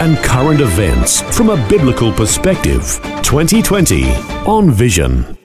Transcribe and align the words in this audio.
and 0.00 0.16
current 0.18 0.60
events 0.60 1.22
from 1.36 1.50
a 1.50 1.68
biblical 1.68 2.12
perspective. 2.12 3.00
2020 3.22 4.10
on 4.46 4.70
Vision. 4.70 5.38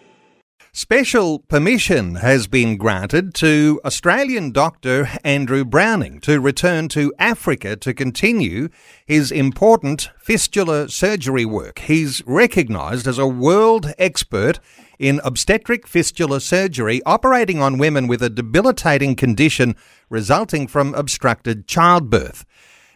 Special 0.72 1.40
permission 1.40 2.16
has 2.16 2.48
been 2.48 2.78
granted 2.78 3.34
to 3.36 3.82
Australian 3.84 4.52
doctor 4.52 5.10
Andrew 5.24 5.66
Browning 5.66 6.20
to 6.22 6.40
return 6.40 6.88
to 6.90 7.14
Africa 7.20 7.76
to 7.76 7.94
continue 7.94 8.70
his 9.06 9.32
important 9.32 10.10
fistula 10.20 10.88
surgery 10.88 11.44
work. 11.44 11.80
He's 11.80 12.24
recognised 12.26 13.08
as 13.08 13.18
a 13.18 13.28
world 13.28 13.94
expert 13.98 14.60
in 15.00 15.20
obstetric 15.24 15.88
fistula 15.88 16.40
surgery, 16.40 17.02
operating 17.06 17.62
on 17.62 17.78
women 17.78 18.08
with 18.08 18.22
a 18.22 18.30
debilitating 18.30 19.16
condition 19.16 19.76
resulting 20.10 20.68
from 20.68 20.94
obstructed 20.94 21.68
childbirth. 21.68 22.46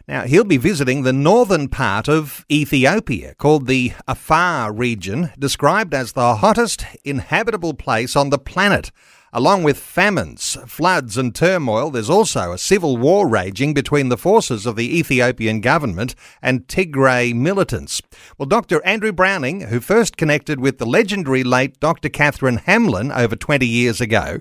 Now, 0.06 0.24
he'll 0.24 0.44
be 0.44 0.58
visiting 0.58 1.02
the 1.02 1.14
northern 1.14 1.68
part 1.68 2.10
of 2.10 2.44
Ethiopia, 2.50 3.34
called 3.36 3.66
the 3.66 3.94
Afar 4.06 4.70
region, 4.70 5.30
described 5.38 5.94
as 5.94 6.12
the 6.12 6.36
hottest 6.36 6.84
inhabitable 7.04 7.72
place 7.72 8.14
on 8.14 8.28
the 8.28 8.38
planet. 8.38 8.90
Along 9.32 9.62
with 9.62 9.78
famines, 9.78 10.58
floods, 10.66 11.16
and 11.16 11.34
turmoil, 11.34 11.90
there's 11.90 12.10
also 12.10 12.52
a 12.52 12.58
civil 12.58 12.98
war 12.98 13.26
raging 13.26 13.72
between 13.72 14.10
the 14.10 14.18
forces 14.18 14.66
of 14.66 14.76
the 14.76 14.96
Ethiopian 14.96 15.62
government 15.62 16.14
and 16.42 16.68
Tigray 16.68 17.34
militants. 17.34 18.02
Well, 18.36 18.46
Dr. 18.46 18.84
Andrew 18.84 19.10
Browning, 19.10 19.62
who 19.62 19.80
first 19.80 20.18
connected 20.18 20.60
with 20.60 20.76
the 20.76 20.86
legendary 20.86 21.42
late 21.42 21.80
Dr. 21.80 22.10
Catherine 22.10 22.58
Hamlin 22.58 23.10
over 23.10 23.34
20 23.36 23.66
years 23.66 24.02
ago, 24.02 24.40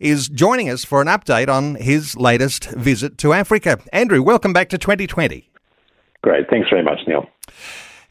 is 0.00 0.28
joining 0.28 0.68
us 0.68 0.84
for 0.84 1.00
an 1.00 1.06
update 1.06 1.48
on 1.48 1.76
his 1.76 2.16
latest 2.16 2.70
visit 2.70 3.18
to 3.18 3.32
Africa. 3.32 3.78
Andrew, 3.92 4.22
welcome 4.22 4.52
back 4.52 4.68
to 4.70 4.78
2020. 4.78 5.48
Great. 6.22 6.50
Thanks 6.50 6.68
very 6.68 6.82
much, 6.82 6.98
Neil. 7.06 7.26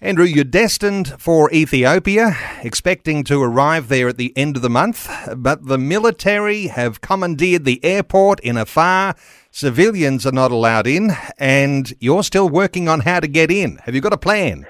Andrew, 0.01 0.23
you're 0.23 0.45
destined 0.45 1.09
for 1.19 1.51
Ethiopia, 1.51 2.37
expecting 2.63 3.25
to 3.25 3.41
arrive 3.41 3.89
there 3.89 4.07
at 4.07 4.15
the 4.15 4.31
end 4.37 4.55
of 4.55 4.61
the 4.61 4.69
month, 4.69 5.09
but 5.35 5.65
the 5.65 5.77
military 5.77 6.67
have 6.67 7.01
commandeered 7.01 7.65
the 7.65 7.83
airport 7.83 8.39
in 8.39 8.55
Afar. 8.55 9.15
Civilians 9.51 10.25
are 10.25 10.31
not 10.31 10.51
allowed 10.51 10.87
in, 10.87 11.11
and 11.37 11.93
you're 11.99 12.23
still 12.23 12.47
working 12.47 12.87
on 12.87 13.01
how 13.01 13.19
to 13.19 13.27
get 13.27 13.51
in. 13.51 13.75
Have 13.83 13.93
you 13.93 13.99
got 13.99 14.13
a 14.13 14.17
plan? 14.17 14.65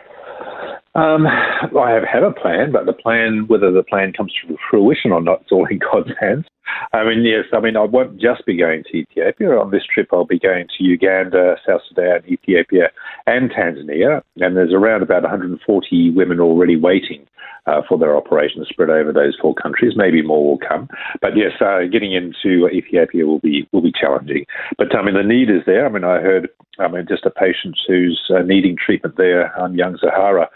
Um, 1.00 1.28
I 1.28 1.92
have, 1.92 2.04
have 2.04 2.24
a 2.24 2.32
plan, 2.32 2.74
but 2.74 2.86
the 2.86 2.94
plan, 2.94 3.46
whether 3.48 3.72
the 3.72 3.84
plan 3.84 4.12
comes 4.12 4.34
to 4.42 4.58
fruition 4.70 5.14
or 5.14 5.22
not, 5.22 5.42
it's 5.42 5.52
all 5.52 5.66
in 5.66 5.80
God's 5.92 6.12
hands. 6.20 6.46
I 6.92 7.06
mean, 7.06 7.24
yes, 7.24 7.46
I 7.54 7.62
mean, 7.62 7.78
I 7.78 7.84
won't 7.84 8.20
just 8.20 8.46
be 8.46 8.58
going 8.58 8.84
to 8.84 8.98
Ethiopia. 8.98 9.58
On 9.58 9.72
this 9.72 9.84
trip, 9.92 10.10
I'll 10.12 10.26
be 10.26 10.40
going 10.40 10.68
to 10.78 10.84
Uganda, 10.84 11.56
South 11.66 11.82
Sudan, 11.88 12.22
Ethiopia, 12.28 12.90
and 13.26 13.50
Tanzania. 13.50 14.22
And 14.38 14.58
there's 14.58 14.74
around 14.74 15.02
about 15.02 15.24
140 15.24 16.12
women 16.12 16.40
already 16.42 16.76
waiting 16.76 17.26
uh, 17.66 17.82
for 17.88 17.98
their 17.98 18.16
operation 18.16 18.66
spread 18.70 18.90
over 18.90 19.14
those 19.14 19.38
four 19.42 19.56
countries. 19.56 19.94
Maybe 19.96 20.22
more 20.22 20.46
will 20.46 20.60
come. 20.60 20.90
But 21.22 21.38
yes, 21.38 21.54
uh, 21.62 21.88
getting 21.92 22.14
into 22.14 22.68
Ethiopia 22.68 23.26
will 23.26 23.40
be 23.40 23.68
will 23.72 23.82
be 23.82 23.94
challenging. 23.94 24.46
But 24.78 24.96
I 24.96 25.02
mean, 25.02 25.16
the 25.16 25.24
need 25.24 25.50
is 25.50 25.64
there. 25.66 25.86
I 25.86 25.90
mean, 25.90 26.04
I 26.04 26.20
heard, 26.20 26.50
I 26.78 26.88
mean, 26.88 27.06
just 27.08 27.26
a 27.26 27.32
patient 27.32 27.78
who's 27.88 28.22
uh, 28.30 28.42
needing 28.42 28.76
treatment 28.78 29.16
there, 29.18 29.54
young 29.74 29.98
Zahara, 29.98 30.50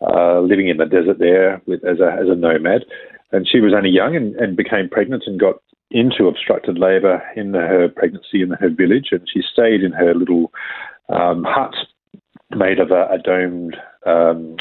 uh, 0.00 0.40
living 0.40 0.68
in 0.68 0.76
the 0.76 0.86
desert 0.86 1.18
there 1.18 1.62
with, 1.66 1.84
as 1.84 2.00
a 2.00 2.12
as 2.12 2.28
a 2.28 2.34
nomad. 2.34 2.84
And 3.32 3.48
she 3.48 3.60
was 3.60 3.72
only 3.74 3.90
young 3.90 4.14
and, 4.14 4.34
and 4.36 4.56
became 4.56 4.88
pregnant 4.88 5.24
and 5.26 5.40
got 5.40 5.56
into 5.90 6.28
obstructed 6.28 6.78
labour 6.78 7.22
in 7.36 7.54
her 7.54 7.88
pregnancy 7.88 8.42
in 8.42 8.50
her 8.50 8.68
village, 8.68 9.08
and 9.10 9.28
she 9.32 9.42
stayed 9.42 9.82
in 9.82 9.92
her 9.92 10.14
little 10.14 10.52
um, 11.08 11.44
hut 11.46 11.74
made 12.50 12.78
of 12.78 12.90
a, 12.90 13.06
a 13.10 13.18
domed 13.18 13.76
um, 14.06 14.56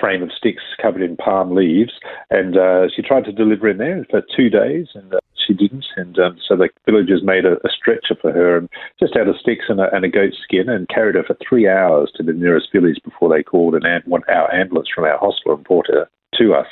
frame 0.00 0.22
of 0.22 0.30
sticks 0.36 0.62
covered 0.80 1.02
in 1.02 1.16
palm 1.16 1.54
leaves, 1.54 1.92
and 2.30 2.56
uh, 2.56 2.86
she 2.94 3.02
tried 3.02 3.24
to 3.24 3.32
deliver 3.32 3.68
in 3.68 3.78
there 3.78 4.06
for 4.10 4.22
two 4.36 4.48
days, 4.48 4.88
and 4.94 5.14
uh, 5.14 5.18
she 5.46 5.54
didn't, 5.54 5.86
and 5.96 6.18
um, 6.18 6.38
so 6.46 6.56
the 6.56 6.68
villagers 6.86 7.22
made 7.22 7.44
a, 7.44 7.54
a, 7.64 7.70
stretcher 7.70 8.16
for 8.20 8.32
her, 8.32 8.56
and 8.56 8.68
just 9.00 9.16
out 9.16 9.28
of 9.28 9.36
sticks 9.38 9.66
and 9.68 9.80
a, 9.80 9.94
and 9.94 10.04
a 10.04 10.08
goat 10.08 10.32
skin, 10.42 10.68
and 10.68 10.88
carried 10.88 11.16
her 11.16 11.24
for 11.24 11.36
three 11.46 11.68
hours 11.68 12.10
to 12.16 12.22
the 12.22 12.32
nearest 12.32 12.72
village 12.72 12.98
before 13.04 13.28
they 13.28 13.42
called 13.42 13.74
an 13.74 13.84
one 14.06 14.22
our 14.28 14.52
ambulance 14.54 14.88
from 14.94 15.04
our 15.04 15.18
hospital 15.18 15.56
and 15.56 15.64
brought 15.64 15.86
her 15.88 16.08
to 16.38 16.54
us, 16.54 16.66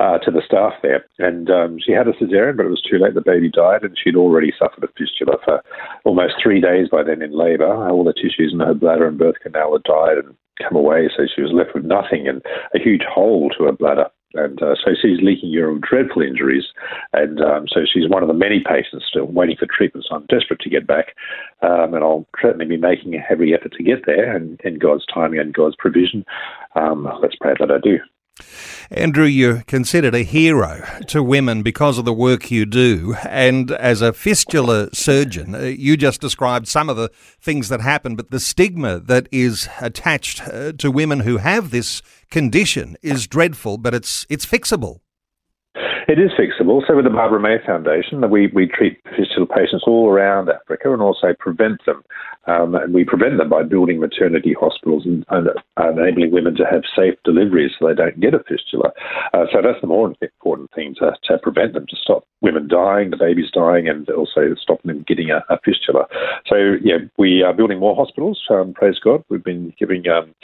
uh, 0.00 0.18
to 0.18 0.30
the 0.30 0.42
staff 0.46 0.74
there. 0.82 1.04
And 1.18 1.50
um, 1.50 1.78
she 1.84 1.92
had 1.92 2.06
a 2.06 2.12
cesarean, 2.12 2.56
but 2.56 2.66
it 2.66 2.70
was 2.70 2.82
too 2.82 2.98
late. 2.98 3.14
The 3.14 3.20
baby 3.20 3.50
died, 3.50 3.82
and 3.82 3.96
she'd 3.98 4.16
already 4.16 4.52
suffered 4.58 4.84
a 4.84 4.88
fistula 4.96 5.38
for 5.44 5.62
almost 6.04 6.34
three 6.42 6.60
days 6.60 6.88
by 6.90 7.02
then 7.02 7.22
in 7.22 7.36
labour. 7.36 7.88
All 7.88 8.04
the 8.04 8.12
tissues 8.12 8.52
in 8.52 8.60
her 8.60 8.74
bladder 8.74 9.06
and 9.06 9.18
birth 9.18 9.40
canal 9.42 9.72
had 9.72 9.82
died 9.82 10.18
and 10.18 10.36
come 10.58 10.76
away, 10.76 11.08
so 11.16 11.24
she 11.34 11.42
was 11.42 11.52
left 11.52 11.74
with 11.74 11.84
nothing 11.84 12.28
and 12.28 12.42
a 12.74 12.78
huge 12.78 13.02
hole 13.02 13.50
to 13.58 13.64
her 13.64 13.72
bladder. 13.72 14.06
And 14.34 14.62
uh, 14.62 14.74
so 14.74 14.92
she's 15.00 15.20
leaking 15.20 15.50
urine, 15.50 15.80
dreadful 15.88 16.22
injuries. 16.22 16.64
And 17.12 17.40
um, 17.40 17.66
so 17.68 17.80
she's 17.90 18.08
one 18.08 18.22
of 18.22 18.28
the 18.28 18.34
many 18.34 18.62
patients 18.66 19.06
still 19.08 19.26
waiting 19.26 19.56
for 19.58 19.66
treatment. 19.66 20.06
So 20.08 20.16
I'm 20.16 20.26
desperate 20.26 20.60
to 20.60 20.70
get 20.70 20.86
back. 20.86 21.14
Um, 21.62 21.94
and 21.94 22.04
I'll 22.04 22.26
certainly 22.40 22.66
be 22.66 22.76
making 22.76 23.22
every 23.30 23.54
effort 23.54 23.72
to 23.72 23.82
get 23.82 24.06
there 24.06 24.34
and 24.34 24.60
in 24.62 24.78
God's 24.78 25.04
timing 25.12 25.40
and 25.40 25.54
God's 25.54 25.76
provision. 25.78 26.24
Um, 26.74 27.08
let's 27.20 27.36
pray 27.40 27.54
that 27.58 27.70
I 27.70 27.78
do. 27.78 27.98
Andrew, 28.90 29.24
you're 29.24 29.62
considered 29.62 30.14
a 30.14 30.22
hero 30.22 30.84
to 31.08 31.22
women 31.22 31.62
because 31.62 31.98
of 31.98 32.04
the 32.04 32.12
work 32.12 32.50
you 32.50 32.66
do. 32.66 33.16
And 33.28 33.70
as 33.70 34.02
a 34.02 34.12
fistula 34.12 34.88
surgeon, 34.92 35.54
uh, 35.54 35.60
you 35.60 35.96
just 35.96 36.20
described 36.20 36.68
some 36.68 36.88
of 36.88 36.96
the 36.96 37.10
things 37.40 37.68
that 37.68 37.80
happen, 37.80 38.16
but 38.16 38.30
the 38.30 38.40
stigma 38.40 39.00
that 39.00 39.28
is 39.32 39.68
attached 39.80 40.42
uh, 40.48 40.72
to 40.72 40.90
women 40.90 41.20
who 41.20 41.38
have 41.38 41.70
this 41.70 42.02
condition 42.30 42.96
is 43.02 43.26
dreadful, 43.26 43.78
but 43.78 43.94
it's, 43.94 44.26
it's 44.28 44.46
fixable. 44.46 45.00
It 46.08 46.18
is 46.18 46.30
fixable. 46.32 46.82
So 46.86 46.96
with 46.96 47.04
the 47.04 47.10
Barbara 47.10 47.40
May 47.40 47.58
Foundation, 47.64 48.28
we, 48.28 48.48
we 48.48 48.66
treat 48.66 49.00
fistula 49.16 49.46
patients 49.46 49.84
all 49.86 50.10
around 50.10 50.48
Africa 50.48 50.92
and 50.92 51.00
also 51.00 51.34
prevent 51.38 51.84
them. 51.86 52.02
Um, 52.46 52.74
and 52.74 52.92
we 52.92 53.04
prevent 53.04 53.38
them 53.38 53.48
by 53.48 53.62
building 53.62 54.00
maternity 54.00 54.54
hospitals 54.58 55.06
and, 55.06 55.24
and 55.30 55.48
enabling 55.76 56.32
women 56.32 56.56
to 56.56 56.64
have 56.64 56.82
safe 56.96 57.14
deliveries 57.24 57.70
so 57.78 57.86
they 57.86 57.94
don't 57.94 58.18
get 58.18 58.34
a 58.34 58.40
fistula. 58.48 58.90
Uh, 59.32 59.44
so 59.52 59.62
that's 59.62 59.80
the 59.80 59.86
more 59.86 60.12
important 60.20 60.70
thing 60.74 60.96
to, 60.98 61.12
to 61.24 61.38
prevent 61.38 61.74
them, 61.74 61.86
to 61.88 61.96
stop 61.96 62.24
women 62.40 62.66
dying, 62.66 63.10
the 63.10 63.16
babies 63.16 63.50
dying, 63.54 63.88
and 63.88 64.10
also 64.10 64.56
stop 64.60 64.82
them 64.82 65.04
getting 65.06 65.30
a, 65.30 65.44
a 65.50 65.58
fistula. 65.64 66.06
So, 66.46 66.74
yeah, 66.82 66.98
we 67.16 67.42
are 67.42 67.54
building 67.54 67.78
more 67.78 67.94
hospitals. 67.94 68.42
Um, 68.50 68.74
praise 68.74 68.98
God. 68.98 69.22
We've 69.28 69.44
been 69.44 69.72
giving 69.78 70.08
um, 70.08 70.34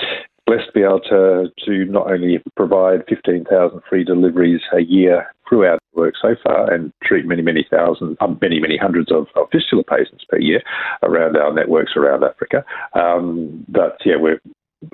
blessed 0.49 0.67
to 0.67 0.73
be 0.73 0.83
able 0.83 1.01
to, 1.01 1.53
to 1.67 1.85
not 1.85 2.11
only 2.11 2.43
provide 2.57 3.05
15,000 3.07 3.81
free 3.89 4.03
deliveries 4.03 4.63
a 4.73 4.81
year 4.81 5.27
through 5.47 5.67
our 5.67 5.79
work 5.95 6.15
so 6.21 6.35
far 6.43 6.73
and 6.73 6.93
treat 7.03 7.27
many, 7.27 7.43
many 7.43 7.67
thousands, 7.71 8.17
um, 8.21 8.39
many, 8.41 8.59
many 8.59 8.79
hundreds 8.79 9.13
of, 9.13 9.27
of, 9.37 9.49
fistula 9.53 9.85
patients 9.85 10.25
per 10.29 10.39
year 10.39 10.63
around 11.03 11.37
our 11.37 11.53
networks 11.53 11.93
around 11.97 12.25
Africa. 12.25 12.65
Um, 12.95 13.65
but 13.69 13.99
yeah, 14.05 14.17
we're 14.17 14.41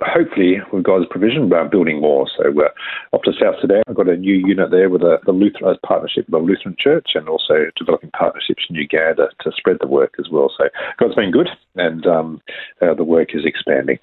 hopefully 0.02 0.60
with 0.72 0.84
God's 0.84 1.06
provision, 1.10 1.48
we're 1.48 1.68
building 1.68 2.00
more. 2.00 2.26
So 2.36 2.50
we're 2.50 2.70
off 3.12 3.22
to 3.22 3.32
South 3.32 3.56
Sudan. 3.60 3.82
I've 3.86 3.94
got 3.94 4.08
a 4.08 4.16
new 4.16 4.34
unit 4.34 4.70
there 4.70 4.88
with 4.88 5.02
a, 5.02 5.18
the 5.26 5.32
Lutheran 5.32 5.76
partnership 5.84 6.26
with 6.26 6.32
the 6.32 6.46
Lutheran 6.46 6.76
Church 6.78 7.10
and 7.14 7.28
also 7.28 7.66
developing 7.76 8.10
partnerships 8.10 8.64
in 8.68 8.76
Uganda 8.76 9.28
to 9.40 9.52
spread 9.56 9.78
the 9.80 9.86
work 9.86 10.14
as 10.18 10.28
well. 10.30 10.50
So 10.56 10.68
God's 10.98 11.14
been 11.14 11.30
good 11.30 11.48
and 11.74 12.06
um, 12.06 12.40
uh, 12.80 12.94
the 12.94 13.04
work 13.04 13.34
is 13.34 13.44
expanding. 13.44 13.98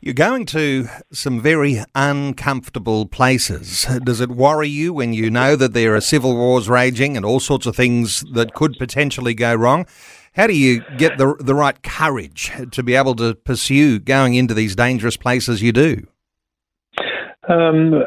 You're 0.00 0.14
going 0.14 0.46
to 0.46 0.88
some 1.12 1.40
very 1.40 1.84
uncomfortable 1.94 3.06
places. 3.06 3.86
Does 4.04 4.20
it 4.20 4.30
worry 4.30 4.68
you 4.68 4.92
when 4.92 5.12
you 5.12 5.30
know 5.30 5.54
that 5.54 5.74
there 5.74 5.94
are 5.94 6.00
civil 6.00 6.34
wars 6.34 6.68
raging 6.68 7.16
and 7.16 7.24
all 7.24 7.38
sorts 7.38 7.66
of 7.66 7.76
things 7.76 8.24
that 8.32 8.52
could 8.52 8.76
potentially 8.78 9.32
go 9.32 9.54
wrong? 9.54 9.86
How 10.34 10.46
do 10.46 10.56
you 10.56 10.82
get 10.96 11.18
the 11.18 11.34
the 11.40 11.54
right 11.54 11.82
courage 11.82 12.52
to 12.70 12.82
be 12.82 12.94
able 12.94 13.14
to 13.16 13.34
pursue 13.34 13.98
going 13.98 14.34
into 14.34 14.54
these 14.54 14.74
dangerous 14.74 15.16
places 15.16 15.62
you 15.62 15.72
do? 15.72 16.06
Um, 17.48 18.04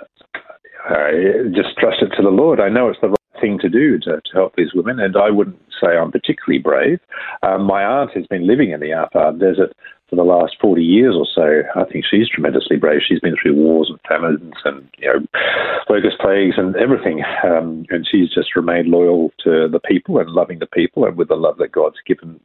I 0.90 1.12
just 1.54 1.78
trust 1.78 2.02
it 2.02 2.16
to 2.16 2.24
the 2.24 2.30
Lord. 2.30 2.60
I 2.60 2.70
know 2.70 2.90
it's 2.90 3.00
the 3.02 3.10
right 3.10 3.42
thing 3.42 3.60
to 3.60 3.70
do 3.70 4.00
to, 4.00 4.22
to 4.22 4.32
help 4.34 4.56
these 4.56 4.74
women, 4.74 5.00
and 5.00 5.16
I 5.16 5.30
wouldn't 5.30 5.60
say 5.82 5.98
I'm 5.98 6.12
particularly 6.12 6.60
brave. 6.60 7.00
Um, 7.44 7.64
my 7.64 7.84
aunt 7.84 8.12
has 8.16 8.26
been 8.28 8.48
living 8.48 8.72
in 8.72 8.80
the 8.80 8.92
Afar 8.92 9.34
Desert 9.34 9.74
for 10.10 10.16
the 10.16 10.24
last 10.24 10.56
40 10.62 10.84
years 10.84 11.16
or 11.16 11.26
so. 11.26 11.64
I 11.80 11.84
think 11.86 12.06
she's 12.10 12.30
tremendously 12.30 12.78
brave. 12.78 13.02
She's 13.08 13.20
been 13.20 13.36
through 13.42 13.56
wars 13.56 13.90
and 13.90 14.00
famines 14.08 14.54
and, 14.64 14.88
you 14.98 15.08
know, 15.08 15.26
locust 15.90 16.20
plagues 16.20 16.56
and 16.58 16.76
everything. 16.76 17.24
Um, 17.44 17.86
and 17.90 18.08
she's 18.10 18.34
just 18.34 18.56
remained 18.56 18.88
loyal 18.88 19.32
to 19.44 19.68
the 19.68 19.80
people 19.80 20.20
and 20.20 20.30
loving 20.30 20.60
the 20.60 20.68
people 20.68 21.06
and 21.06 21.18
with 21.18 21.30
the 21.30 21.36
love 21.36 21.58
that 21.58 21.72
God's 21.72 21.98
given 22.06 22.40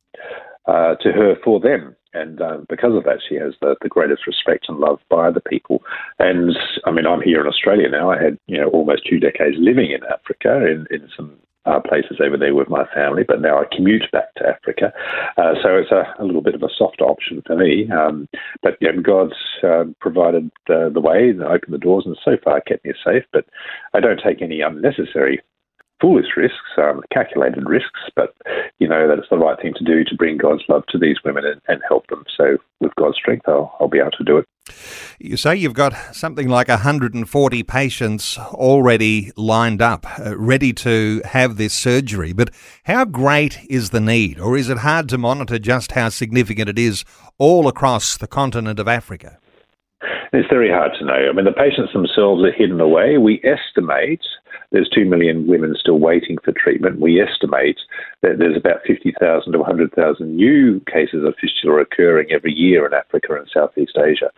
uh, 0.67 0.95
to 0.97 1.13
her 1.13 1.35
for 1.45 1.61
them. 1.61 1.97
And 2.13 2.41
um, 2.41 2.67
because 2.69 2.95
of 2.95 3.05
that, 3.05 3.21
she 3.29 3.37
has 3.37 3.55
the, 3.61 3.77
the 3.83 3.89
greatest 3.89 4.27
respect 4.27 4.67
and 4.69 4.79
love 4.79 4.99
by 5.09 5.31
the 5.31 5.41
people. 5.41 5.83
And 6.19 6.57
I 6.85 6.91
mean, 6.91 7.07
I'm 7.07 7.23
here 7.23 7.41
in 7.41 7.47
Australia 7.47 7.89
now. 7.89 8.11
I 8.11 8.21
had, 8.21 8.39
you 8.47 8.59
know, 8.59 8.69
almost 8.69 9.07
two 9.09 9.21
decades 9.21 9.57
living 9.59 9.93
in 9.93 10.01
Africa 10.05 10.67
in, 10.67 10.87
in 10.91 11.09
some 11.17 11.39
uh, 11.67 11.81
places 11.81 12.19
over 12.25 12.37
there 12.37 12.55
with 12.55 12.69
my 12.69 12.85
family, 12.95 13.23
but 13.27 13.41
now 13.41 13.59
I 13.59 13.65
commute 13.75 14.05
back 14.13 14.33
to 14.37 14.49
Africa. 14.49 14.93
Uh, 15.37 15.55
so 15.63 15.77
it's 15.77 15.93
a, 15.93 16.15
a, 16.19 16.25
little 16.25 16.41
bit 16.41 16.55
of 16.55 16.63
a 16.63 16.69
softer 16.77 17.05
option 17.05 17.43
for 17.47 17.57
me. 17.57 17.89
Um, 17.91 18.29
but 18.63 18.79
God's 19.03 19.35
uh, 19.63 19.85
provided 20.01 20.51
the 20.67 20.93
way 21.01 21.31
and 21.31 21.43
opened 21.43 21.75
the 21.75 21.79
doors 21.79 22.05
and 22.07 22.17
so 22.25 22.37
far 22.43 22.61
kept 22.61 22.85
me 22.85 22.93
safe. 23.05 23.25
But 23.33 23.47
I 23.95 24.01
don't 24.01 24.21
take 24.25 24.43
any 24.43 24.61
unnecessary 24.61 25.41
foolish 26.01 26.37
risks, 26.37 26.57
um, 26.79 27.03
calculated 27.13 27.69
risks, 27.69 28.01
but 28.17 28.35
you 28.79 28.89
know 28.89 29.07
that 29.07 29.19
it's 29.19 29.29
the 29.31 29.39
right 29.39 29.61
thing 29.61 29.75
to 29.77 29.85
do 29.85 30.03
to 30.05 30.17
bring 30.17 30.39
God's 30.39 30.63
love 30.69 30.85
to 30.89 30.99
these 30.99 31.19
women 31.25 31.45
and, 31.45 31.61
and 31.69 31.83
help 31.87 32.07
them. 32.09 32.25
So, 32.37 32.57
with 32.81 32.95
God's 32.97 33.17
strength, 33.17 33.47
I'll, 33.47 33.77
I'll, 33.81 33.89
be 33.89 33.99
able 33.99 34.11
to 34.13 34.25
do 34.25 34.39
it. 34.39 34.47
You 35.19 35.37
say 35.37 35.57
you've 35.57 35.75
got 35.75 35.95
something 36.15 36.49
like 36.49 36.69
140 36.69 37.63
patients 37.65 38.39
already 38.39 39.33
lined 39.37 39.83
up, 39.83 40.07
uh, 40.19 40.37
ready 40.37 40.73
to 40.75 41.23
have 41.25 41.57
this 41.57 41.75
surgery, 41.75 42.33
but 42.33 42.51
how 42.85 43.05
great 43.05 43.59
is 43.69 43.91
the 43.91 44.01
need, 44.01 44.39
or 44.39 44.57
is 44.57 44.69
it 44.69 44.79
hard 44.79 45.09
to 45.11 45.19
monitor 45.19 45.59
just 45.59 45.93
how 45.93 46.09
significant 46.09 46.69
it 46.69 46.79
is 46.79 47.05
all 47.39 47.69
across 47.69 48.17
the 48.17 48.27
continent 48.27 48.79
of 48.79 48.89
Africa? 48.89 49.39
It's 50.33 50.49
very 50.49 50.71
hard 50.71 50.93
to 50.99 51.05
know. 51.05 51.29
I 51.29 51.33
mean, 51.33 51.45
the 51.45 51.53
patients 51.53 51.93
themselves 51.93 52.45
are 52.45 52.53
hidden 52.53 52.81
away. 52.81 53.19
We 53.19 53.43
estimate 53.45 54.23
there's 54.73 54.89
2 54.89 55.05
million 55.05 55.47
women 55.47 55.75
still 55.79 55.99
waiting 55.99 56.39
for 56.45 56.53
treatment. 56.53 57.01
We 57.01 57.21
estimate 57.21 57.79
that 58.23 58.39
there's 58.39 58.57
about 58.57 58.83
50,000 58.87 59.53
to 59.53 59.59
100,000 59.59 60.37
new 60.37 60.81
cases 60.93 61.25
of 61.25 61.35
fistula 61.41 61.81
occurring 61.81 62.29
every 62.31 62.53
year 62.53 62.87
in 62.87 62.95
Africa 62.95 63.35
and 63.35 63.49
Southeast 63.53 63.99
Asia. 63.99 64.31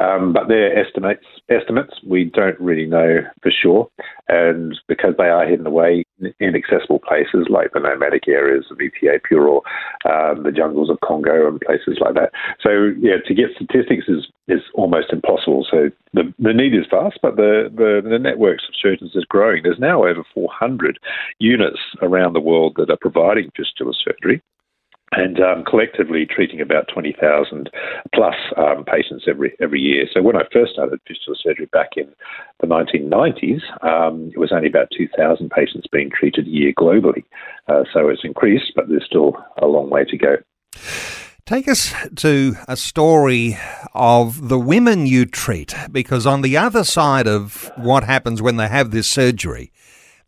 Um, 0.00 0.32
but 0.32 0.48
they're 0.48 0.78
estimates. 0.78 1.24
Estimates. 1.48 1.94
We 2.06 2.24
don't 2.24 2.58
really 2.60 2.86
know 2.86 3.20
for 3.42 3.50
sure. 3.50 3.88
And 4.28 4.78
because 4.88 5.14
they 5.18 5.28
are 5.28 5.46
hidden 5.46 5.66
away 5.66 6.04
in 6.20 6.32
inaccessible 6.40 7.00
places 7.00 7.46
like 7.50 7.72
the 7.72 7.80
nomadic 7.80 8.28
areas 8.28 8.66
of 8.70 8.80
Ethiopia 8.80 9.40
or 9.40 9.62
um, 10.08 10.42
the 10.44 10.52
jungles 10.52 10.90
of 10.90 11.00
Congo 11.00 11.48
and 11.48 11.60
places 11.60 11.98
like 12.00 12.14
that. 12.14 12.30
So, 12.60 12.92
yeah, 13.00 13.16
to 13.26 13.34
get 13.34 13.50
statistics 13.54 14.04
is, 14.08 14.26
is 14.48 14.60
almost 14.74 15.12
impossible. 15.12 15.66
So 15.70 15.90
the, 16.12 16.32
the 16.38 16.52
need 16.52 16.74
is 16.74 16.86
vast, 16.90 17.18
but 17.22 17.36
the, 17.36 17.70
the, 17.74 18.08
the 18.08 18.18
networks 18.18 18.64
of 18.68 18.74
surgeons 18.80 19.12
is 19.14 19.24
growing. 19.24 19.62
There's 19.62 19.78
now 19.78 20.04
over 20.04 20.24
400 20.34 20.98
units 21.38 21.78
around 22.00 22.32
the 22.32 22.40
world 22.40 22.74
that 22.76 22.90
are 22.90 22.98
providing 23.00 23.50
fistula 23.56 23.92
surgery 24.04 24.42
and 25.12 25.40
um, 25.40 25.62
collectively 25.64 26.26
treating 26.26 26.60
about 26.60 26.88
20,000 26.92 27.70
plus 28.14 28.34
um, 28.56 28.84
patients 28.84 29.24
every 29.28 29.54
every 29.60 29.80
year. 29.80 30.06
So 30.12 30.22
when 30.22 30.36
I 30.36 30.42
first 30.52 30.72
started 30.72 31.00
fistula 31.06 31.36
surgery 31.40 31.66
back 31.66 31.90
in 31.96 32.08
the 32.60 32.66
1990s, 32.66 33.60
um, 33.84 34.30
it 34.34 34.38
was 34.38 34.52
only 34.52 34.68
about 34.68 34.88
2,000 34.96 35.50
patients 35.50 35.86
being 35.92 36.10
treated 36.10 36.46
a 36.46 36.50
year 36.50 36.72
globally. 36.78 37.24
Uh, 37.68 37.84
so 37.92 38.08
it's 38.08 38.24
increased, 38.24 38.72
but 38.74 38.88
there's 38.88 39.04
still 39.04 39.36
a 39.60 39.66
long 39.66 39.90
way 39.90 40.04
to 40.04 40.16
go. 40.16 40.36
Take 41.52 41.68
us 41.68 41.92
to 42.16 42.56
a 42.66 42.78
story 42.78 43.58
of 43.92 44.48
the 44.48 44.58
women 44.58 45.04
you 45.04 45.26
treat, 45.26 45.74
because 45.90 46.26
on 46.26 46.40
the 46.40 46.56
other 46.56 46.82
side 46.82 47.28
of 47.28 47.70
what 47.76 48.04
happens 48.04 48.40
when 48.40 48.56
they 48.56 48.68
have 48.68 48.90
this 48.90 49.06
surgery, 49.06 49.70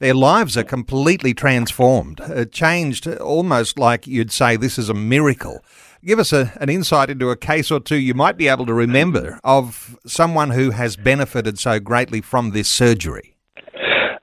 their 0.01 0.13
lives 0.13 0.55
are 0.59 0.65
completely 0.65 1.33
transformed, 1.33 2.21
uh, 2.21 2.45
changed 2.45 3.09
almost 3.09 3.79
like 3.79 4.07
you'd 4.07 4.33
say 4.33 4.57
this 4.57 4.79
is 4.79 4.91
a 4.91 4.93
miracle. 4.93 5.65
Give 6.05 6.19
us 6.19 6.31
a, 6.31 6.53
an 6.61 6.69
insight 6.69 7.09
into 7.09 7.31
a 7.31 7.39
case 7.39 7.71
or 7.71 7.81
two 7.81 7.97
you 7.97 8.13
might 8.13 8.37
be 8.37 8.49
able 8.49 8.67
to 8.67 8.75
remember 8.75 9.41
of 9.43 9.99
someone 10.05 10.51
who 10.51 10.73
has 10.73 10.95
benefited 10.95 11.59
so 11.59 11.81
greatly 11.81 12.21
from 12.21 12.51
this 12.51 12.69
surgery. 12.69 13.34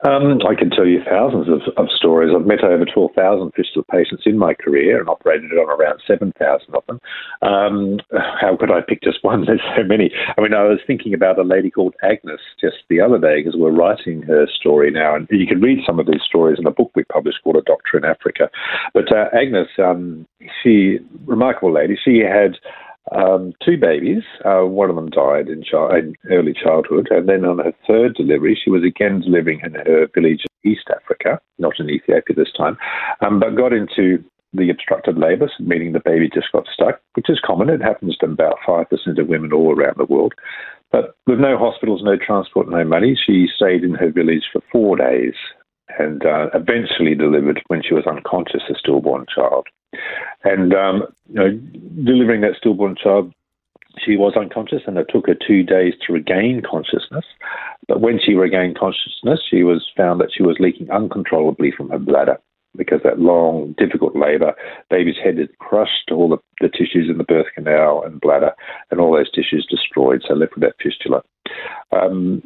Um, 0.04 0.40
I 0.48 0.56
can 0.56 0.72
tell 0.72 0.88
you 0.88 1.00
thousands 1.04 1.48
of, 1.48 1.62
of 1.78 1.88
stories. 1.96 2.34
I've 2.36 2.48
met 2.48 2.64
over 2.64 2.86
12,000 2.86 3.52
fistula 3.56 3.86
patients 3.92 4.24
in 4.26 4.38
my 4.38 4.56
career 4.56 5.00
and 5.00 5.08
operated 5.08 5.52
on 5.52 5.70
around 5.70 6.02
7,000 6.08 6.74
of 6.74 6.84
them. 6.88 7.00
Um, 7.44 8.00
how 8.12 8.58
could 8.58 8.72
I 8.72 8.82
pick 8.82 9.04
just 9.04 9.20
one? 9.24 9.46
There's 9.46 9.62
so 9.78 9.84
many. 9.84 10.12
I 10.38 10.42
mean, 10.42 10.54
I 10.54 10.64
was 10.64 10.80
thinking 10.88 11.14
about 11.14 11.38
a 11.38 11.44
lady 11.44 11.70
called 11.70 11.94
Agnes 12.04 12.42
just 12.60 12.78
the 12.90 13.00
other 13.00 13.20
day 13.20 13.44
because 13.44 13.60
we're 13.60 13.72
writing 13.72 14.24
her 14.24 14.48
story 14.48 14.90
now, 14.90 15.16
and 15.16 15.28
you 15.30 15.46
can 15.46 15.62
read 15.62 15.80
some 15.86 16.00
of 16.00 16.08
these 16.08 16.22
stories 16.28 16.58
in 16.60 16.66
a 16.66 16.72
book 16.72 16.92
we 16.96 17.04
published 17.04 17.40
called 17.44 17.58
A 17.58 17.62
Doctor 17.62 17.98
in 17.98 18.06
Africa. 18.06 18.50
But 18.94 19.12
uh, 19.12 19.26
Agnes, 19.34 19.68
um, 19.78 20.26
she, 20.64 20.98
remarkable 21.26 21.74
lady, 21.74 21.98
she 22.04 22.20
had 22.20 22.58
um, 23.12 23.54
two 23.64 23.78
babies. 23.78 24.24
Uh, 24.46 24.66
one 24.66 24.90
of 24.90 24.96
them 24.96 25.10
died 25.10 25.48
in, 25.48 25.64
child, 25.64 25.94
in, 25.96 26.16
early 26.32 26.54
childhood, 26.54 27.08
and 27.10 27.28
then 27.28 27.46
on 27.46 27.58
her 27.60 27.74
third 27.88 28.16
delivery, 28.16 28.60
she 28.62 28.70
was 28.70 28.84
again 28.84 29.22
delivering 29.22 29.62
in 29.64 29.74
her 29.74 30.08
village 30.14 30.46
in 30.64 30.72
East 30.72 30.88
Africa, 30.90 31.40
not 31.58 31.80
in 31.80 31.90
Ethiopia 31.90 32.36
this 32.36 32.52
time, 32.56 32.78
um, 33.26 33.40
but 33.40 33.56
got 33.56 33.74
into 33.74 34.24
the 34.54 34.70
obstructed 34.70 35.18
labour, 35.18 35.50
meaning 35.60 35.94
the 35.94 36.02
baby 36.04 36.30
just 36.32 36.52
got 36.52 36.68
stuck, 36.74 37.00
which 37.14 37.30
is 37.30 37.40
common. 37.46 37.70
It 37.70 37.82
happens 37.82 38.18
to 38.18 38.26
about 38.26 38.58
5% 38.68 38.86
of 39.18 39.28
women 39.28 39.54
all 39.54 39.74
around 39.74 39.96
the 39.98 40.06
world. 40.06 40.34
But 40.92 41.16
with 41.26 41.40
no 41.40 41.58
hospitals, 41.58 42.02
no 42.04 42.18
transport, 42.18 42.70
no 42.70 42.84
money, 42.84 43.18
she 43.26 43.48
stayed 43.56 43.84
in 43.84 43.94
her 43.96 44.12
village 44.12 44.44
for 44.52 44.62
four 44.72 44.98
days 44.98 45.34
and 46.00 46.26
uh, 46.26 46.48
eventually 46.54 47.16
delivered 47.16 47.62
when 47.68 47.82
she 47.84 47.94
was 47.94 48.06
unconscious, 48.06 48.62
a 48.70 48.76
stillborn 48.78 49.26
child. 49.34 49.68
And 50.44 50.74
um, 50.74 51.04
you 51.30 51.36
know, 51.36 51.52
delivering 52.04 52.42
that 52.42 52.56
stillborn 52.58 52.96
child, 53.02 53.34
she 54.04 54.16
was 54.16 54.34
unconscious, 54.36 54.84
and 54.88 54.98
it 54.98 55.08
took 55.10 55.28
her 55.28 55.36
two 55.36 55.64
days 55.64 55.94
to 56.06 56.14
regain 56.14 56.62
consciousness. 56.70 57.26
But 57.88 58.02
when 58.02 58.20
she 58.24 58.34
regained 58.34 58.78
consciousness, 58.78 59.42
she 59.50 59.64
was 59.64 59.86
found 59.98 60.22
that 60.22 60.32
she 60.36 60.44
was 60.44 60.58
leaking 60.60 60.90
uncontrollably 60.92 61.72
from 61.76 61.90
her 61.90 62.00
bladder 62.00 62.38
because 62.78 63.02
that 63.04 63.20
long, 63.20 63.76
difficult 63.78 64.16
labour, 64.16 64.54
baby's 64.90 65.18
head 65.22 65.38
had 65.38 65.58
crushed 65.60 66.10
all 66.10 66.30
the, 66.30 66.38
the 66.62 66.70
tissues 66.70 67.10
in 67.10 67.18
the 67.18 67.24
birth 67.24 67.48
canal 67.54 68.02
and 68.06 68.22
bladder, 68.22 68.54
and 68.90 69.00
all 69.02 69.14
those 69.14 69.32
tissues 69.32 69.68
destroyed, 69.70 70.24
so 70.26 70.34
left 70.34 70.56
with 70.56 70.64
that 70.64 70.76
fistula. 70.82 71.22
Um, 71.92 72.42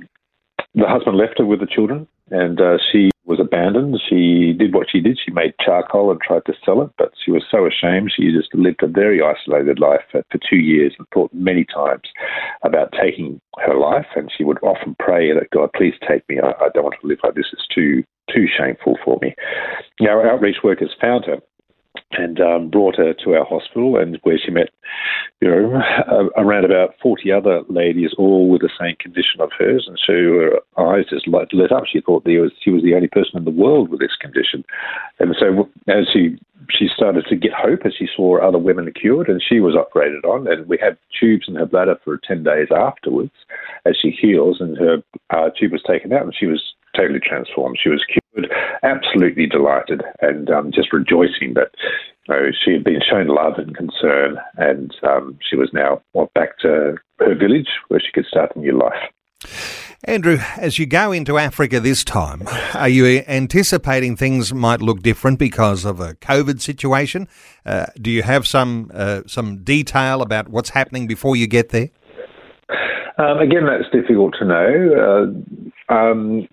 the 0.74 0.88
husband 0.88 1.18
left 1.18 1.38
her 1.38 1.46
with 1.46 1.60
the 1.60 1.68
children, 1.68 2.08
and 2.32 2.60
uh, 2.60 2.78
she 2.92 3.12
was 3.26 3.40
abandoned. 3.40 4.00
She 4.08 4.54
did 4.54 4.74
what 4.74 4.88
she 4.90 5.00
did. 5.00 5.20
She 5.24 5.32
made 5.32 5.54
charcoal 5.64 6.12
and 6.12 6.22
tried 6.22 6.46
to 6.46 6.54
sell 6.64 6.82
it, 6.82 6.92
but 6.98 7.12
she 7.24 7.32
was 7.32 7.44
so 7.50 7.66
ashamed. 7.66 8.14
She 8.16 8.32
just 8.32 8.54
lived 8.54 8.84
a 8.84 8.88
very 8.88 9.22
isolated 9.22 9.80
life 9.80 10.02
for, 10.12 10.24
for 10.32 10.40
two 10.48 10.58
years 10.58 10.94
and 10.98 11.08
thought 11.14 11.34
many 11.34 11.66
times 11.66 12.04
about 12.64 12.94
taking 13.00 13.42
her 13.58 13.76
life. 13.76 14.08
And 14.16 14.32
she 14.36 14.44
would 14.44 14.60
often 14.62 14.96
pray 15.00 15.34
that 15.34 15.50
God, 15.52 15.72
please 15.76 15.96
take 16.08 16.28
me. 16.30 16.40
I, 16.40 16.52
I 16.66 16.70
don't 16.74 16.84
want 16.84 16.96
to 17.02 17.08
live 17.08 17.20
like 17.24 17.36
this. 17.36 17.48
It's 17.52 17.68
too 17.74 18.04
too 18.34 18.48
shameful 18.58 18.98
for 19.06 19.20
me. 19.22 19.36
Our 20.02 20.28
outreach 20.28 20.58
workers 20.64 20.96
found 21.00 21.26
her 21.26 21.38
and 22.12 22.40
um, 22.42 22.70
brought 22.70 22.96
her 22.98 23.14
to 23.14 23.34
our 23.36 23.46
hospital, 23.46 23.98
and 23.98 24.20
where 24.24 24.38
she 24.38 24.52
met, 24.52 24.70
you 25.46 25.52
know, 25.52 26.30
around 26.38 26.66
about 26.66 26.96
forty 27.02 27.32
other 27.32 27.62
ladies, 27.70 28.12
all 28.18 28.50
with 28.50 28.62
the 28.62 28.70
same 28.80 28.96
condition 29.00 29.40
of 29.40 29.52
hers, 29.58 29.86
and 29.88 30.00
so 30.04 30.14
her 30.76 30.98
eyes 30.98 31.06
just 31.10 31.28
lit, 31.28 31.54
lit 31.54 31.72
up. 31.72 31.84
She 31.86 32.02
thought 32.02 32.26
was, 32.26 32.52
she 32.64 32.72
was 32.72 32.82
the 32.82 32.96
only 32.96 33.08
person 33.08 33.38
in 33.38 33.46
the 33.46 33.52
world 33.52 33.90
with 33.90 34.00
this 34.00 34.16
condition, 34.20 34.66
and 35.20 35.36
so 35.40 35.70
as 35.88 36.06
she 36.12 36.38
she 36.72 36.88
started 36.88 37.26
to 37.30 37.36
get 37.36 37.54
hope 37.54 37.86
as 37.86 37.94
she 37.96 38.08
saw 38.16 38.42
other 38.42 38.58
women 38.58 38.92
cured, 39.00 39.30
and 39.30 39.40
she 39.48 39.60
was 39.60 39.76
operated 39.76 40.26
on, 40.26 40.48
and 40.48 40.68
we 40.68 40.80
had 40.82 40.98
tubes 41.20 41.46
in 41.48 41.54
her 41.56 41.66
bladder 41.68 41.96
for 42.04 42.18
ten 42.18 42.44
days 42.44 42.70
afterwards 42.76 43.34
as 43.86 43.96
she 44.02 44.10
heals, 44.10 44.58
and 44.60 44.78
her 44.78 44.98
uh, 45.30 45.50
tube 45.60 45.74
was 45.74 45.84
taken 45.86 46.12
out, 46.12 46.24
and 46.24 46.34
she 46.36 46.48
was 46.48 46.74
totally 46.96 47.20
transformed. 47.20 47.78
She 47.82 47.90
was 47.90 48.04
cured, 48.06 48.52
absolutely 48.82 49.46
delighted, 49.46 50.02
and 50.22 50.50
um, 50.50 50.72
just 50.74 50.92
rejoicing 50.92 51.54
that 51.54 51.70
know, 52.30 52.52
she 52.64 52.74
had 52.74 52.84
been 52.84 53.02
shown 53.08 53.28
love 53.28 53.54
and 53.58 53.76
concern, 53.76 54.38
and 54.58 54.94
um, 55.04 55.38
she 55.48 55.56
was 55.56 55.70
now 55.74 56.02
well, 56.14 56.32
back 56.36 56.58
to 56.60 56.96
her 57.20 57.36
village 57.36 57.70
where 57.88 58.00
she 58.00 58.12
could 58.14 58.26
start 58.26 58.56
a 58.56 58.60
new 58.60 58.78
life. 58.78 59.50
Andrew, 60.08 60.38
as 60.58 60.78
you 60.78 60.86
go 60.86 61.12
into 61.12 61.38
Africa 61.40 61.80
this 61.80 62.04
time, 62.04 62.44
are 62.76 62.90
you 62.90 63.24
anticipating 63.28 64.16
things 64.16 64.54
might 64.54 64.82
look 64.82 65.02
different 65.02 65.40
because 65.40 65.84
of 65.84 66.00
a 66.00 66.14
COVID 66.16 66.62
situation? 66.62 67.28
Uh, 67.66 67.88
do 68.00 68.12
you 68.12 68.22
have 68.22 68.48
some 68.48 68.92
uh, 68.94 69.22
some 69.26 69.64
detail 69.64 70.22
about 70.22 70.50
what's 70.50 70.70
happening 70.70 71.08
before 71.08 71.36
you 71.36 71.48
get 71.48 71.70
there? 71.70 71.90
Um, 73.18 73.40
again, 73.40 73.66
that's 73.66 73.90
difficult 73.92 74.36
to 74.40 74.46
know. 74.46 75.32
Uh, 75.34 75.65
Um, 75.90 76.48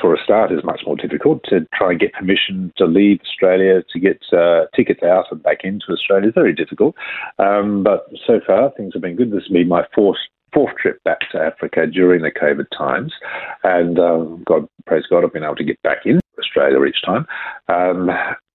for 0.00 0.14
a 0.14 0.22
start, 0.22 0.52
is 0.52 0.64
much 0.64 0.82
more 0.86 0.96
difficult. 0.96 1.42
To 1.44 1.66
try 1.74 1.90
and 1.90 2.00
get 2.00 2.12
permission 2.12 2.72
to 2.76 2.86
leave 2.86 3.20
Australia, 3.20 3.82
to 3.92 3.98
get 3.98 4.20
uh, 4.32 4.66
tickets 4.74 5.02
out 5.02 5.26
and 5.30 5.42
back 5.42 5.58
into 5.64 5.86
Australia 5.90 6.28
is 6.28 6.34
very 6.34 6.54
difficult. 6.54 6.94
Um, 7.38 7.82
but 7.82 8.06
so 8.26 8.40
far, 8.46 8.70
things 8.76 8.92
have 8.94 9.02
been 9.02 9.16
good. 9.16 9.32
This 9.32 9.48
will 9.48 9.54
be 9.54 9.64
my 9.64 9.84
fourth 9.94 10.18
fourth 10.54 10.74
trip 10.80 11.02
back 11.04 11.18
to 11.30 11.38
Africa 11.38 11.86
during 11.86 12.22
the 12.22 12.30
COVID 12.30 12.66
times, 12.76 13.12
and 13.64 13.98
um, 13.98 14.42
God, 14.46 14.66
praise 14.86 15.04
God, 15.10 15.24
I've 15.24 15.32
been 15.32 15.44
able 15.44 15.56
to 15.56 15.64
get 15.64 15.82
back 15.82 16.06
in 16.06 16.20
Australia 16.38 16.82
each 16.84 17.02
time. 17.04 17.26
Um, 17.68 18.10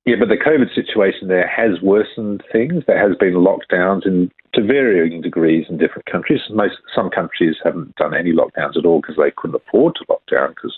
yeah, 0.05 0.15
but 0.19 0.27
the 0.27 0.35
COVID 0.35 0.73
situation 0.75 1.29
there 1.29 1.47
has 1.47 1.81
worsened 1.81 2.43
things. 2.51 2.83
There 2.85 2.99
has 2.99 3.17
been 3.17 3.35
lockdowns 3.35 4.05
in 4.05 4.29
to 4.53 4.61
varying 4.61 5.21
degrees 5.21 5.65
in 5.69 5.77
different 5.77 6.05
countries. 6.05 6.41
Most 6.49 6.75
some 6.93 7.09
countries 7.09 7.55
haven't 7.63 7.95
done 7.95 8.13
any 8.13 8.33
lockdowns 8.33 8.77
at 8.77 8.85
all 8.85 8.99
because 8.99 9.15
they 9.15 9.31
couldn't 9.31 9.55
afford 9.55 9.95
to 9.95 10.05
lock 10.09 10.21
down. 10.29 10.49
Because 10.49 10.77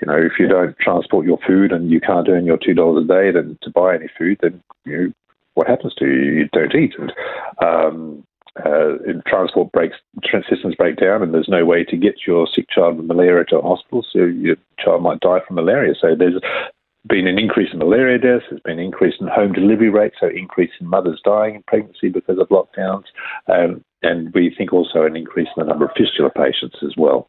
you 0.00 0.06
know, 0.06 0.16
if 0.16 0.38
you 0.38 0.46
don't 0.46 0.78
transport 0.78 1.26
your 1.26 1.38
food 1.44 1.72
and 1.72 1.90
you 1.90 2.00
can't 2.00 2.28
earn 2.28 2.46
your 2.46 2.56
two 2.56 2.74
dollars 2.74 3.04
a 3.04 3.08
day 3.08 3.32
then 3.32 3.58
to 3.62 3.70
buy 3.70 3.96
any 3.96 4.08
food, 4.16 4.38
then 4.42 4.62
you 4.84 4.96
know, 4.96 5.12
what 5.54 5.66
happens 5.66 5.94
to 5.96 6.06
you? 6.06 6.32
You 6.32 6.48
don't 6.52 6.74
eat. 6.74 6.94
And 6.98 7.12
um, 7.60 8.24
uh, 8.64 8.92
transport 9.26 9.72
breaks, 9.72 9.96
systems 10.48 10.74
break 10.76 10.96
down, 10.96 11.22
and 11.22 11.32
there's 11.32 11.48
no 11.48 11.64
way 11.64 11.84
to 11.84 11.96
get 11.96 12.26
your 12.26 12.46
sick 12.46 12.66
child 12.68 12.98
with 12.98 13.06
malaria 13.06 13.44
to 13.46 13.58
a 13.58 13.62
hospital, 13.62 14.04
so 14.10 14.20
your 14.20 14.56
child 14.78 15.02
might 15.02 15.20
die 15.20 15.40
from 15.46 15.56
malaria. 15.56 15.94
So 15.98 16.14
there's 16.14 16.40
been 17.06 17.26
an 17.26 17.38
increase 17.38 17.70
in 17.72 17.78
malaria 17.78 18.18
deaths, 18.18 18.44
there's 18.48 18.62
been 18.62 18.78
an 18.78 18.84
increase 18.84 19.14
in 19.20 19.26
home 19.26 19.52
delivery 19.52 19.90
rates, 19.90 20.16
so 20.20 20.28
increase 20.28 20.70
in 20.80 20.86
mothers 20.86 21.20
dying 21.24 21.56
in 21.56 21.62
pregnancy 21.64 22.08
because 22.08 22.38
of 22.38 22.48
lockdowns, 22.48 23.04
um, 23.48 23.84
and 24.02 24.32
we 24.34 24.54
think 24.56 24.72
also 24.72 25.04
an 25.04 25.16
increase 25.16 25.48
in 25.56 25.64
the 25.64 25.68
number 25.68 25.84
of 25.84 25.90
fistula 25.96 26.30
patients 26.30 26.76
as 26.82 26.94
well. 26.96 27.26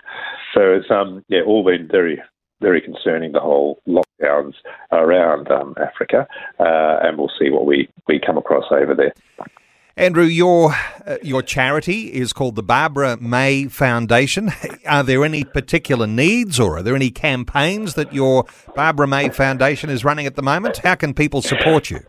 So 0.54 0.74
it's 0.74 0.92
um, 0.92 1.24
yeah, 1.28 1.42
all 1.42 1.64
been 1.64 1.88
very 1.88 2.22
very 2.62 2.82
concerning 2.82 3.34
the 3.34 3.40
whole 3.40 3.82
lockdowns 3.88 4.54
around 4.92 5.52
um, 5.52 5.76
Africa, 5.78 6.26
uh, 6.60 7.00
and 7.04 7.18
we'll 7.18 7.32
see 7.38 7.50
what 7.50 7.66
we, 7.66 7.90
we 8.08 8.20
come 8.26 8.38
across 8.38 8.64
over 8.72 8.96
there. 8.96 9.14
Andrew, 9.96 10.24
your 10.24 10.74
uh, 11.06 11.18
your 11.22 11.44
charity 11.44 12.12
is 12.14 12.34
called 12.34 12.56
the 12.56 12.64
Barbara 12.64 13.16
May 13.22 13.68
Foundation. 13.68 14.52
Are 14.88 15.04
there 15.04 15.24
any 15.24 15.44
particular 15.44 16.08
needs, 16.08 16.60
or 16.60 16.80
are 16.80 16.84
there 16.84 16.96
any 16.96 17.12
campaigns 17.12 17.94
that 17.94 18.12
your 18.12 18.46
Barbara 18.76 19.08
May 19.08 19.30
Foundation 19.30 19.92
is 19.92 20.04
running 20.04 20.26
at 20.26 20.36
the 20.36 20.42
moment? 20.42 20.78
How 20.78 20.96
can 20.96 21.14
people 21.14 21.44
support 21.44 21.92
you? 21.92 22.00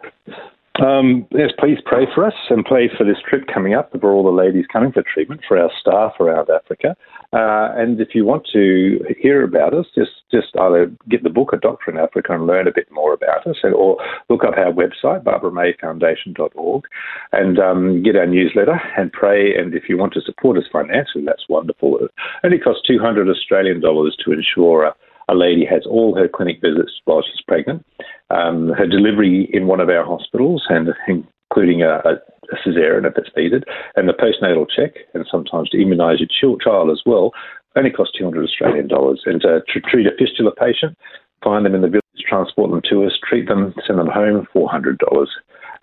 Um, 0.83 1.27
yes, 1.31 1.51
please 1.59 1.79
pray 1.85 2.07
for 2.15 2.27
us 2.27 2.35
and 2.49 2.65
pray 2.65 2.89
for 2.97 3.05
this 3.05 3.19
trip 3.29 3.45
coming 3.53 3.75
up 3.75 3.91
for 4.01 4.13
all 4.13 4.25
the 4.25 4.31
ladies 4.31 4.65
coming 4.73 4.91
for 4.91 5.03
treatment, 5.03 5.43
for 5.47 5.59
our 5.59 5.71
staff 5.79 6.19
around 6.21 6.49
Africa. 6.49 6.97
Uh, 7.35 7.75
and 7.77 8.01
if 8.01 8.15
you 8.15 8.25
want 8.25 8.47
to 8.53 9.01
hear 9.21 9.43
about 9.43 9.75
us, 9.75 9.87
just, 9.95 10.13
just 10.31 10.57
either 10.61 10.91
get 11.09 11.25
the 11.25 11.31
book, 11.31 11.51
A 11.53 11.57
Doctor 11.57 11.91
in 11.91 11.99
Africa, 11.99 12.33
and 12.33 12.47
learn 12.47 12.69
a 12.69 12.73
bit 12.73 12.91
more 12.93 13.13
about 13.13 13.47
us, 13.47 13.57
and, 13.63 13.75
or 13.75 13.99
look 14.31 14.45
up 14.45 14.57
our 14.57 14.73
website, 14.73 15.25
barbaramayfoundation.org, 15.25 16.85
and 17.33 17.59
um, 17.59 18.03
get 18.03 18.17
our 18.17 18.27
newsletter 18.27 18.81
and 18.97 19.13
pray. 19.13 19.55
And 19.55 19.75
if 19.75 19.89
you 19.89 19.99
want 19.99 20.13
to 20.15 20.21
support 20.21 20.57
us 20.57 20.65
financially, 20.73 21.25
that's 21.27 21.49
wonderful. 21.49 21.99
It 21.99 22.11
only 22.45 22.59
costs 22.59 22.87
200 22.87 23.29
Australian 23.29 23.81
dollars 23.81 24.17
to 24.25 24.33
ensure 24.33 24.85
a, 24.85 24.95
a 25.29 25.35
lady 25.35 25.65
has 25.65 25.83
all 25.87 26.15
her 26.17 26.29
clinic 26.29 26.61
visits 26.61 26.93
while 27.05 27.23
she's 27.23 27.43
pregnant 27.49 27.85
um, 28.31 28.71
her 28.71 28.87
delivery 28.87 29.49
in 29.53 29.67
one 29.67 29.81
of 29.81 29.89
our 29.89 30.05
hospitals, 30.05 30.65
and 30.69 30.89
including 31.09 31.83
a, 31.83 31.97
a, 32.05 32.15
a 32.53 32.57
cesarean 32.57 33.07
if 33.07 33.17
it's 33.17 33.35
needed, 33.37 33.65
and 33.97 34.09
the 34.09 34.13
postnatal 34.13 34.67
check, 34.69 34.95
and 35.15 35.27
sometimes 35.31 35.71
to 35.71 35.79
immunise 35.79 36.19
your 36.21 36.59
child 36.59 36.91
as 36.91 37.03
well, 37.07 37.33
only 37.77 37.91
costs 37.91 38.17
200 38.19 38.45
Australian 38.45 38.89
dollars. 38.89 39.23
And 39.27 39.41
to 39.41 39.63
treat 39.81 40.07
a 40.07 40.13
fistula 40.19 40.53
patient, 40.55 40.97
find 41.43 41.67
them 41.67 41.75
in 41.75 41.83
the 41.83 41.89
village, 41.89 42.03
transport 42.27 42.71
them 42.71 42.83
to 42.91 43.05
us, 43.05 43.13
treat 43.29 43.49
them, 43.49 43.75
send 43.87 43.99
them 43.99 44.09
home, 44.09 44.47
$400. 44.55 45.27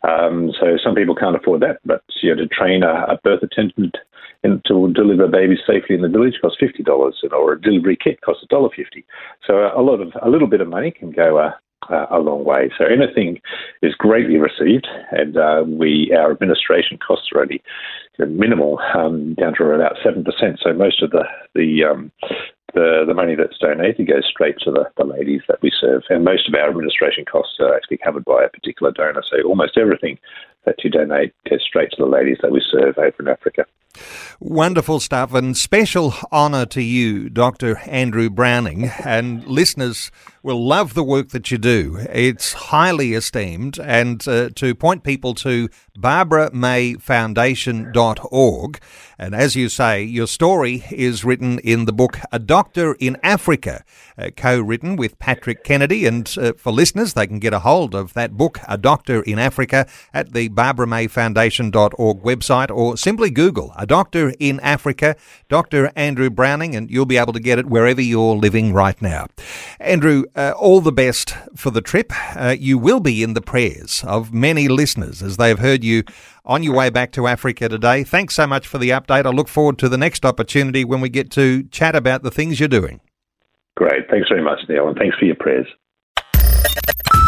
Um, 0.07 0.51
so 0.59 0.77
some 0.83 0.95
people 0.95 1.15
can't 1.15 1.35
afford 1.35 1.61
that, 1.61 1.79
but 1.85 2.01
you 2.23 2.33
know, 2.33 2.41
to 2.41 2.47
train 2.47 2.81
a, 2.81 3.05
a 3.07 3.19
birth 3.23 3.43
attendant 3.43 3.97
in, 4.43 4.61
to 4.65 4.91
deliver 4.93 5.27
babies 5.27 5.59
safely 5.67 5.95
in 5.95 6.01
the 6.01 6.09
village 6.09 6.33
costs 6.41 6.57
fifty 6.59 6.81
dollars, 6.81 7.21
or 7.31 7.53
a 7.53 7.61
delivery 7.61 7.97
kit 8.03 8.19
costs 8.21 8.43
a 8.43 8.47
dollar 8.47 8.69
fifty. 8.75 9.05
So 9.45 9.69
a 9.75 9.81
lot 9.81 10.01
of 10.01 10.11
a 10.23 10.29
little 10.29 10.47
bit 10.47 10.61
of 10.61 10.67
money 10.67 10.89
can 10.89 11.11
go 11.11 11.37
uh, 11.37 11.51
uh, 11.91 12.07
a 12.09 12.19
long 12.19 12.43
way. 12.43 12.71
So 12.77 12.85
anything 12.85 13.39
is 13.81 13.93
greatly 13.95 14.37
received, 14.37 14.87
and 15.11 15.37
uh, 15.37 15.63
we 15.67 16.13
our 16.17 16.31
administration 16.31 16.97
costs 16.97 17.29
are 17.33 17.41
only 17.41 17.61
minimal, 18.17 18.79
um, 18.95 19.33
down 19.35 19.53
to 19.55 19.63
about 19.63 19.97
seven 20.03 20.23
percent. 20.23 20.59
So 20.63 20.73
most 20.73 21.01
of 21.01 21.11
the 21.11 21.23
the 21.55 21.83
um, 21.83 22.11
the, 22.73 23.03
the 23.05 23.13
money 23.13 23.35
that's 23.35 23.57
donated 23.57 24.07
goes 24.07 24.25
straight 24.29 24.55
to 24.59 24.71
the, 24.71 24.85
the 24.97 25.03
ladies 25.03 25.41
that 25.47 25.61
we 25.61 25.71
serve, 25.79 26.03
and 26.09 26.23
most 26.23 26.47
of 26.47 26.55
our 26.55 26.69
administration 26.69 27.25
costs 27.25 27.55
are 27.59 27.75
actually 27.75 27.97
covered 27.97 28.25
by 28.25 28.43
a 28.45 28.49
particular 28.49 28.91
donor. 28.91 29.23
So 29.29 29.41
almost 29.45 29.77
everything 29.77 30.17
that 30.65 30.83
you 30.83 30.89
donate 30.89 31.33
goes 31.49 31.63
straight 31.67 31.91
to 31.91 32.03
the 32.03 32.09
ladies 32.09 32.37
that 32.41 32.51
we 32.51 32.61
serve 32.71 32.97
over 32.97 33.15
in 33.19 33.27
Africa. 33.27 33.65
Wonderful 34.39 34.99
stuff, 34.99 35.33
and 35.33 35.55
special 35.55 36.13
honour 36.31 36.65
to 36.67 36.81
you, 36.81 37.29
Dr. 37.29 37.77
Andrew 37.79 38.29
Browning. 38.29 38.89
And 39.03 39.45
listeners 39.45 40.11
will 40.43 40.65
love 40.65 40.93
the 40.95 41.03
work 41.03 41.29
that 41.29 41.51
you 41.51 41.59
do. 41.59 41.99
It's 42.11 42.53
highly 42.53 43.13
esteemed. 43.13 43.77
And 43.79 44.27
uh, 44.27 44.49
to 44.55 44.73
point 44.73 45.03
people 45.03 45.35
to 45.35 45.69
barbaramayfoundation.org. 45.97 48.79
And 49.19 49.35
as 49.35 49.55
you 49.55 49.69
say, 49.69 50.01
your 50.03 50.25
story 50.25 50.83
is 50.89 51.23
written 51.23 51.59
in 51.59 51.85
the 51.85 51.93
book 51.93 52.17
A 52.31 52.39
Doctor 52.39 52.95
in 52.99 53.17
Africa, 53.21 53.83
uh, 54.17 54.31
co 54.35 54.59
written 54.59 54.95
with 54.95 55.19
Patrick 55.19 55.63
Kennedy. 55.63 56.07
And 56.07 56.35
uh, 56.39 56.53
for 56.53 56.71
listeners, 56.71 57.13
they 57.13 57.27
can 57.27 57.37
get 57.37 57.53
a 57.53 57.59
hold 57.59 57.93
of 57.93 58.15
that 58.15 58.35
book, 58.35 58.57
A 58.67 58.79
Doctor 58.79 59.21
in 59.21 59.37
Africa, 59.37 59.87
at 60.13 60.33
the 60.33 60.47
barbaramayfoundation.org 60.55 62.21
website 62.23 62.71
or 62.71 62.97
simply 62.97 63.29
Google 63.29 63.73
A 63.77 63.85
Doctor 63.85 64.33
in 64.39 64.59
Africa, 64.59 65.15
Dr. 65.49 65.91
Andrew 65.95 66.29
Browning, 66.29 66.75
and 66.75 66.89
you'll 66.89 67.05
be 67.05 67.17
able 67.17 67.33
to 67.33 67.39
get 67.39 67.59
it 67.59 67.67
wherever 67.67 68.01
you're 68.01 68.35
living 68.35 68.73
right 68.73 69.01
now. 69.01 69.27
Andrew, 69.79 70.23
uh, 70.35 70.53
all 70.57 70.81
the 70.81 70.91
best 70.91 71.35
for 71.55 71.71
the 71.71 71.81
trip. 71.81 72.11
Uh, 72.35 72.55
you 72.57 72.77
will 72.77 72.99
be 72.99 73.23
in 73.23 73.33
the 73.33 73.41
prayers 73.41 74.03
of 74.05 74.33
many 74.33 74.67
listeners 74.67 75.21
as 75.21 75.37
they've 75.37 75.59
heard 75.59 75.83
you 75.83 76.03
on 76.45 76.63
your 76.63 76.75
way 76.75 76.89
back 76.89 77.11
to 77.13 77.27
Africa 77.27 77.69
today. 77.69 78.03
Thanks 78.03 78.33
so 78.33 78.47
much 78.47 78.67
for 78.67 78.77
the 78.77 78.89
update. 78.89 79.25
I 79.25 79.29
look 79.29 79.47
forward 79.47 79.77
to 79.79 79.89
the 79.89 79.97
next 79.97 80.25
opportunity 80.25 80.83
when 80.83 81.01
we 81.01 81.09
get 81.09 81.31
to 81.31 81.63
chat 81.63 81.95
about 81.95 82.23
the 82.23 82.31
things 82.31 82.59
you're 82.59 82.69
doing. 82.69 82.99
Great. 83.75 84.09
Thanks 84.09 84.29
very 84.29 84.43
much, 84.43 84.59
Neil, 84.67 84.87
and 84.87 84.97
thanks 84.97 85.17
for 85.17 85.25
your 85.25 85.35
prayers. 85.35 85.67